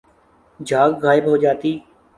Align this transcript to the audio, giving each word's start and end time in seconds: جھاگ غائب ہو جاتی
جھاگ 0.59 0.91
غائب 1.03 1.23
ہو 1.29 1.35
جاتی 1.43 1.71